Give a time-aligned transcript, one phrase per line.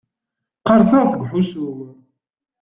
[0.59, 1.69] Qqerṣeɣ seg uḥuccu.